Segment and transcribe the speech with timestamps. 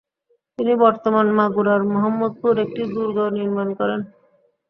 [0.59, 3.99] তিনি বর্তমান মাগুরার মহম্মদপুরে একটি দুর্গ নির্মাণ করেন।